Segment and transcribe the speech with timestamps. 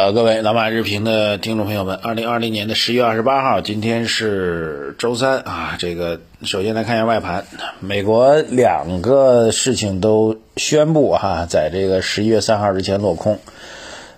[0.00, 5.76] 呃，各位老马日评的听众朋友们，二零二零年的十月二十八号，今天是周三啊。
[5.78, 7.44] 这个首先来看一下外盘，
[7.80, 13.40] 美国两个事情都宣布哈，在这个十一月三号之前落空。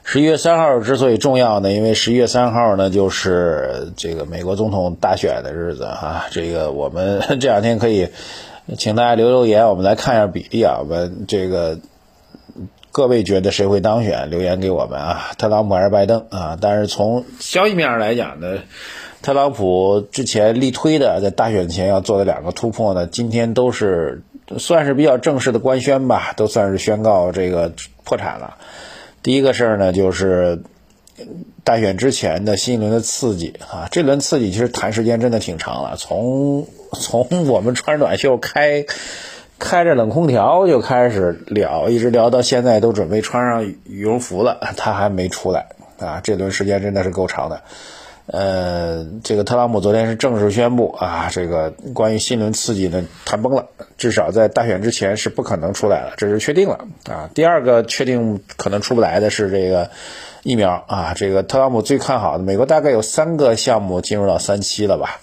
[0.04, 6.26] 十一月三号之所以重要呢，因为十一月三号呢就是这个美国总统大选的日子哈。
[6.30, 8.10] 这个我们 这两天可以
[8.78, 10.76] 请大家留留言，我们来看一下比例啊。
[10.78, 11.80] 我们这个。
[12.92, 14.28] 各位觉得谁会当选？
[14.28, 16.58] 留言给我们啊，特朗普还是拜登啊？
[16.60, 18.58] 但是从消息面上来讲呢，
[19.22, 24.22] 特朗普之前力推的在大选前要做的两个突破呢，今天都是
[24.58, 27.72] 算是比较正式的官宣吧，都算是宣告这个
[28.04, 28.58] 破产了。
[29.22, 30.60] 第一个事儿呢，就是
[31.64, 38.84] 大选之前的新一轮的刺激啊，这轮刺激其实谈时间真的挺长了，从从我们穿短袖开。
[39.62, 45.66] 开着冷空调就开始聊，一直聊到现在都准备穿上羽绒服了，他还没出来
[46.00, 46.20] 啊！
[46.22, 47.62] 这轮时间真的是够长的。
[48.26, 57.30] 呃，这个特朗普昨天是正式宣布啊，这个关于新一轮刺激呢谈崩了，至少在大选之前是不可能出来了，这是确定了啊。
[57.32, 59.90] 第二个确定可能出不来的是这个
[60.42, 65.20] 疫苗啊，这个特朗普最看好的，美国大概有三个项目进入到三期了吧。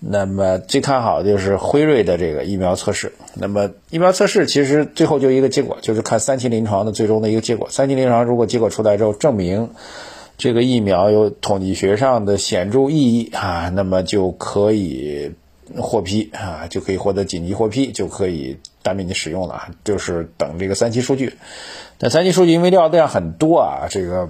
[0.00, 3.12] 那么最看好的就是辉瑞的这个疫苗测试。
[3.34, 7.68] 那么疫苗测试其实最后就一个结果，就是看三期临床的最终的一个结果。
[7.70, 9.70] 三期临床如果结果出来之后证明
[10.36, 15.32] 这个疫苗有统计学上的显著意义啊，那么就可以
[15.76, 19.68] 获批啊，就可以获得紧急获批，就可以大面积使用了。
[19.84, 21.34] 就是等这个三期数据。
[21.98, 24.28] 那三期数据因为料量很多啊，这个。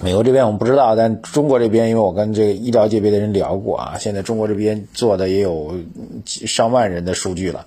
[0.00, 5.74] 美国这边我们不知道，但中国这边，因为我跟这个医疗界别的人聊过啊，现在中国这边做的也有
[6.24, 7.66] 几上万人的数据了。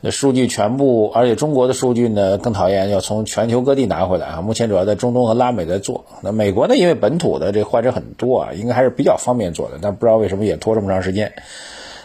[0.00, 4.40] 那数据全部，而且中国的数据呢更讨厌，要从全球各地拿回来啊。
[4.40, 6.04] 目前主要在中东和拉美在做。
[6.22, 11.32] 那美国呢，因为本土的这患者很多啊，应该还是比较方便做的，但不知道为什么也拖这么长时间。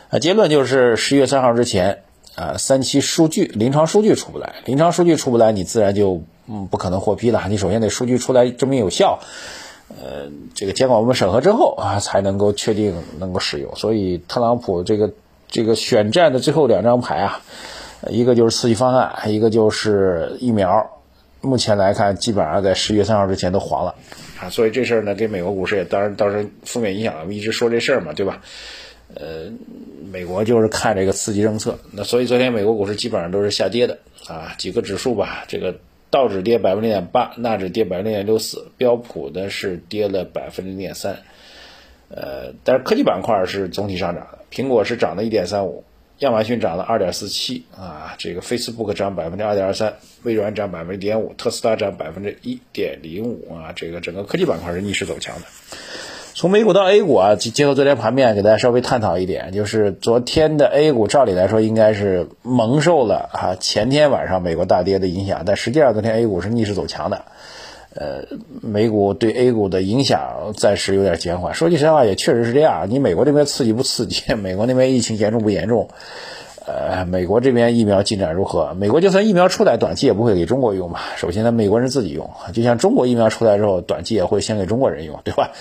[0.10, 2.00] 啊，结论就是十一月三号之前
[2.36, 7.42] 啊，三期数据临床数据出不来，临床数据出不来，你自然就嗯不可能获批的。
[7.48, 9.20] 你首先得数据出来证明有效。
[9.90, 13.76] 呃，这个监管部门审核之后啊，才能够确定能够使用。
[13.76, 15.12] 所以特朗普这个
[15.50, 17.42] 这个选战的最后两张牌啊，
[18.10, 20.90] 一个就是刺激方案，一个就是疫苗。
[21.42, 23.96] 目前来看，基本上在十月三号之前都黄了
[24.40, 24.50] 啊。
[24.50, 27.16] 所以这事儿呢，给美国股市也当然造成负面影响。
[27.20, 28.42] 我们一直说这事儿嘛，对吧？
[29.14, 29.52] 呃，
[30.10, 31.78] 美国就是看这个刺激政策。
[31.92, 33.98] 那所以昨天美国股市基本上都是下跌的
[34.28, 35.76] 啊，几个指数吧，这个。
[36.12, 41.20] 道指跌百分之零点八，纳指跌百分之零点六四，标普呢是跌了百分之零点三，
[42.10, 45.84] 呃，但是科技板块是总体上涨的，苹果是涨了一点三五，
[46.20, 55.48] 亚马逊涨了二点四七啊，这个 Facebook 涨百分之二点二三，微软涨百分之点五，特斯拉涨百分之一点零五啊，这个整个科技板块是逆势走强的。
[56.34, 67.22] 从美股到 A 股啊，结合昨天盘面，给大家稍微探讨一点，就是昨天的 A 股，照理来说应该是蒙受了啊前天晚上美国大跌的影响，但实际上昨天 A 股是逆势走强的，
[67.96, 68.24] 呃，
[68.62, 71.54] 美股对 A 股的影响暂时有点减缓。
[71.54, 72.88] 说句实话，也确实是这样。
[72.90, 74.34] 你美国这边刺激不刺激？
[74.34, 75.90] 美国那边疫情严重不严重？
[76.66, 78.74] 呃，美国这边疫苗进展如何？
[78.76, 81.02] 美国就算疫苗出来，短期也不会给中国用吧？
[81.18, 85.52] 首先，呢，美国人自己用，就像中国疫苗出来之后，短期也会先给中国人用，对吧？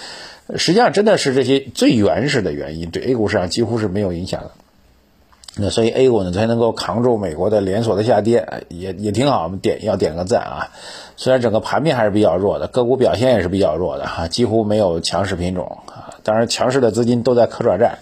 [0.56, 4.50] 实际上，真的是这些最原始的原因，对 A 股市场几乎是没有影响的。
[5.56, 10.68] 那所以 A 股呢才能够扛住美国的连锁的下跌，也也挺好，我们点要点个赞啊。
[11.16, 16.14] 虽然整个盘面还是比较弱的，个股表现也是比较弱的哈，几乎没有强势品种啊。
[16.22, 17.98] 当然，强势的资金都在可转债。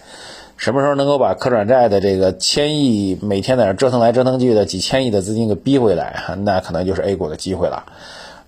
[0.58, 7.86] 什么时候能够把可转债的这个千亿每天在那折腾来折腾去的几千亿的资金给逼回来，那可能就是 A 股的机会了。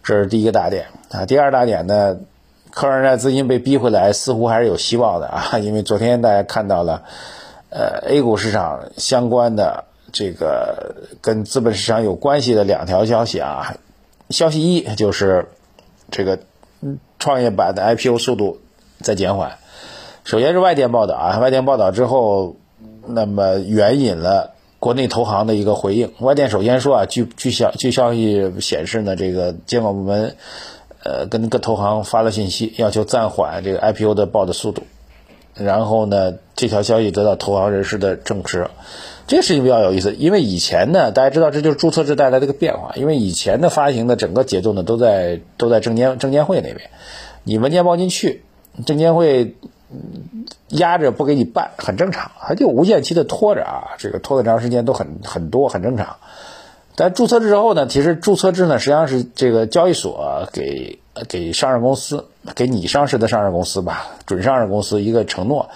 [0.03, 1.25] 这是第一个大点啊。
[1.25, 2.19] 第二大点呢？
[2.73, 5.59] 可转债资金被逼回来，似乎还是有希望的啊！
[5.63, 7.03] 因为昨天大家看到了，
[7.71, 13.77] 呃，A 股市场相关的这个跟资本市场有关系的两条消息啊。
[14.31, 15.49] 消息一就是
[16.11, 16.39] 这个
[17.19, 18.61] 创业板的 IPO 速度
[19.01, 19.59] 在减缓。
[20.23, 22.57] 首先是外电报道啊，外电报道之后，
[23.07, 26.13] 那么援引了国内投行的一个回应。
[26.21, 30.37] 外电首先说啊，据据消据消息显示呢，这个监管部门。
[31.03, 34.83] 呃，跟各投行发了信息，要求暂缓这个 IPO 的报的速度。
[35.55, 38.71] 然后呢，这条消息得到投行人士的证实。
[39.27, 42.93] 这个事情比较有意思，因为以前呢，大家知道这就是注册制带来的一个变化。
[42.97, 46.91] 因为以前的发行的整个节奏呢，都在都在证监证监会那边，
[47.45, 48.43] 你文件报进去，
[48.87, 49.57] 证监会
[50.69, 56.17] 压着不给你办，很正常，它就无限期的拖着啊，这个拖的长时间都很很多，很正常。
[56.97, 60.99] 但注册制之后呢，其实注册制呢实际上是这个交易所给
[61.29, 65.71] 给上市公司，给你上市的上市公司吧，准上市公司一个承诺，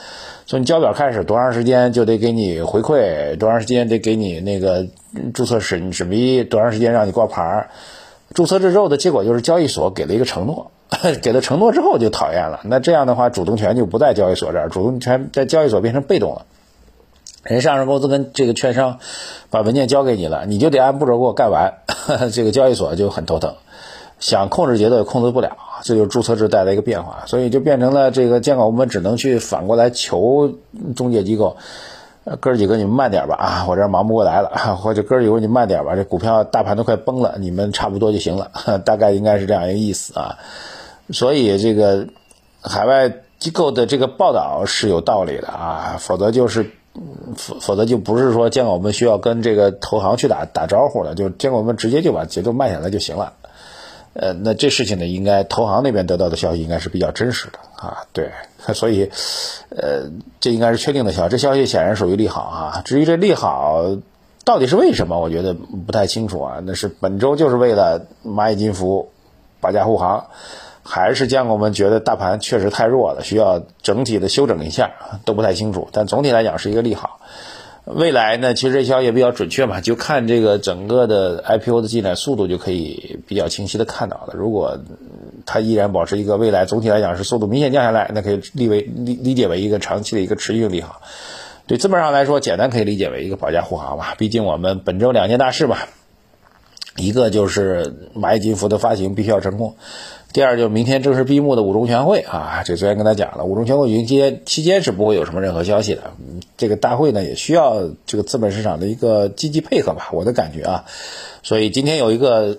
[0.46, 4.86] 从你交表开始多长时间就得给你回馈，多长时间得给你那个
[5.32, 7.68] 注册审审批，多长时间让你挂牌。
[8.34, 10.72] 注册制之后的结果就是交易所给了一个承诺，
[11.22, 12.60] 给了承诺之后就讨厌了。
[12.64, 16.44] 那这样的话，主动权就不在交易所这儿，主动权在交易所变成被动了。
[17.44, 18.98] 人上市公司跟这个券商
[19.50, 21.74] 把文件交给你了，你就得按步骤给我干完。
[22.32, 23.54] 这个交易所就很头疼，
[24.18, 25.56] 想控制节奏也控制不了。
[25.82, 30.54] 这就是注册制带来一个变化，所以就变成了这个监管部门只能去反过来求
[30.96, 31.56] 中介机构。
[32.40, 33.66] 哥几个，你们慢点吧啊！
[33.68, 38.50] 我这忙不过来了，或者哥几个你慢点吧，这股票大盘都快崩了，你们差不多就行了，
[38.86, 40.38] 大概应该是这样一个意思啊。
[41.10, 42.06] 所以这个
[42.62, 46.70] 海外机构的这个报道是有道理的啊，否则就是
[47.36, 53.32] 否否则就不是说监管我们需要跟这个投行去打打招呼了，就监管我们直接就把节奏慢下来就行了。
[54.12, 58.30] 呃，那这事情呢，应该投行那边得到的消息应该是比较真实的啊，对，
[58.72, 59.10] 所以，
[59.70, 60.08] 呃，
[60.38, 62.82] 这应该是确定的消息，这消息显然属于利好啊。
[62.84, 63.96] 至于这利好
[64.44, 66.58] 到底是为什么，我觉得不太清楚啊。
[66.64, 69.10] 那是本周就是为了蚂蚁金服、
[69.58, 70.26] 保驾护航，
[70.84, 74.92] 还是见过我们觉得大盘确实太弱了，需要整体的修整一下，
[75.24, 75.88] 都不太清楚。
[75.92, 77.20] 但总体来讲是一个利好。
[77.86, 84.32] 未来呢，其实这消息也比较准确嘛，就看这个整个的 IPO 的进展速度就可以比较清晰的看到了。
[84.34, 84.78] 如果
[85.44, 91.02] 它依然保持一个未来总体来讲是速度明显降下来，那可以立为理理解为一个长期的一个持续利好。
[91.66, 94.14] 对资本上来说，简单可以理解为一个保驾护航吧。
[94.16, 95.88] 毕竟我们本周两件大事吧，
[96.96, 99.74] 一个就是蚂蚁金服的发行必须要成功。
[100.32, 106.02] 第二就是明天正式闭幕的五中全会啊，这昨天跟他讲了，五中全会迎接期间是不会有什么任何消息的。
[106.56, 110.84] 这个大会呢也需要这个资本市场的一个积极配合吧，我的感觉啊。
[111.44, 112.58] 所以今天有一个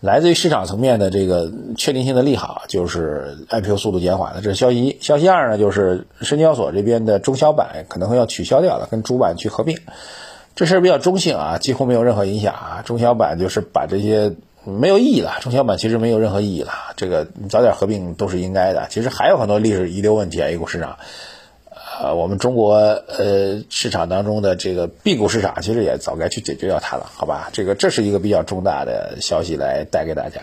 [0.00, 4.96] 来自于市场层面的这个确定性的利好，就是 IPO 速度减缓了，这是消息一。
[5.02, 9.76] 消息二呢，就是深交所这边的中小板可能会要取消掉了，跟主板去合并。
[10.56, 12.82] 这事儿比较中性啊，几乎没有任何影响啊。
[12.84, 14.34] 中小板就是把这些。
[14.68, 16.72] 没有意义了，中小板其实没有任何意义了。
[16.96, 18.88] 这个早点合并都是应该的。
[18.90, 20.98] 其实还有很多历史遗留问题啊，A 股市场，
[22.00, 27.48] 呃，我们中国呃市场当中的这个 B 股市场，其实也早该去解决掉它了，好吧？
[27.52, 30.40] 这个这是一个比较重大的消息来带给大家。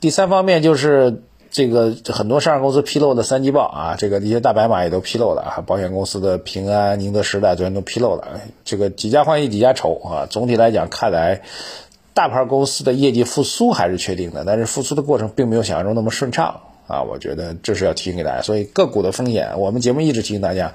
[0.00, 1.20] 第三方面就是
[1.50, 10.26] 这个很多上市公司披露的三季报啊，这个一些大白马也都披露了啊，保险公司的平安、宁德时代昨天都披露了，这个几家欢喜几家愁啊。
[10.28, 11.42] 总体来讲，看来。
[12.14, 17.02] 大牌公司的业绩复苏还是确定的，但是复苏的过程并没有想象中那么顺畅啊！
[17.02, 18.40] 我觉得这是要提醒给大家。
[18.40, 20.72] 所以个股的风险，我们节目一直提醒大家，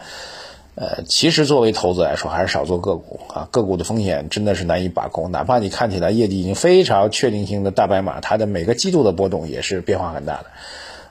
[0.74, 3.48] 呃，其实作为投资来说，还是少做个股啊。
[3.52, 10.46] 个股的风险真的是难以把控，哪怕你看起来业绩已经非常确定性的大白马，它的每个季度的波动也是变化很大的。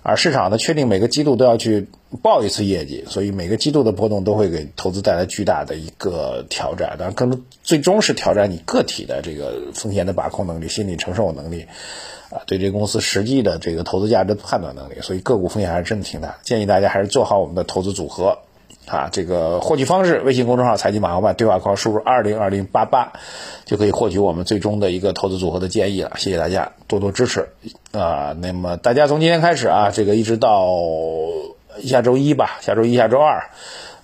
[0.02, 1.88] 而市场呢，确定每个季度都要去
[2.22, 6.96] 报一次业绩，所以每个季度的波动都会给投资带来巨大的一个挑战。
[6.98, 11.66] 当然，更最终是挑战你个体的这个风险的把控能力、心理承受能力，
[12.30, 14.94] 啊，对这个公司实际的这个投资价值判断能力。
[15.02, 18.38] 所以个股风险还是真的挺大，建议大家还是做好我们的投资组合。
[18.90, 23.12] 啊，这个获取方式，微信公众号“财经马后炮”对话框输入二零二零八八，
[23.64, 26.12] 就可以获取我们最终的一个投资组合的建议了。
[26.16, 27.48] 谢谢大家多多支持
[27.92, 28.36] 啊！
[28.40, 30.66] 那么大家从今天开始啊，这个一直到
[31.84, 33.50] 下周一吧，下周一、下周二，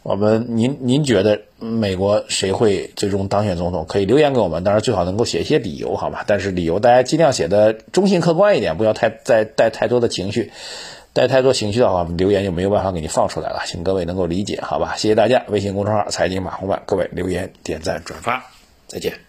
[0.04, 3.86] 我们您您觉得美国谁会最终当选总统？
[3.88, 6.22] 可以留言给我们，当然最好能够写一些理由，好吧？
[6.28, 10.52] 但是理由大家尽量写的中性客观一点，不要太再带太多的情绪。
[11.16, 14.94] 带太多情绪的话，留言就没有办法给你放出来了，请各位能够理解，好吧？
[14.96, 18.44] 谢谢大家，微信公众号财经马红版，各位留言点赞转发，
[18.86, 19.25] 再见。